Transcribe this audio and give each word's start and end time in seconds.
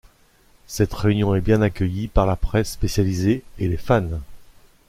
Cette 0.65 0.95
réunion 0.95 1.35
est 1.35 1.41
bien 1.41 1.61
accueillie 1.61 2.07
par 2.07 2.25
la 2.25 2.35
presse 2.35 2.71
spécialisée 2.71 3.43
et 3.59 3.67
les 3.67 3.77
fans. 3.77 4.09